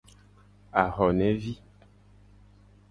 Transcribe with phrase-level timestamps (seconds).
[0.81, 1.53] Ahonevi.